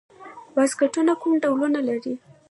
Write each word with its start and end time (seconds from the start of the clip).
واسکټونه 0.57 1.13
کوم 1.21 1.33
ډولونه 1.43 1.79
لري؟ 1.87 2.13